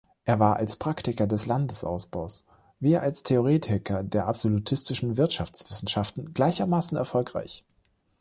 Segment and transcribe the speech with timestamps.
[0.23, 2.47] Er war als Praktiker des Landesausbaus
[2.79, 7.63] wie als Theoretiker der absolutistischen Wirtschaftswissenschaften gleichermaßen erfolgreich.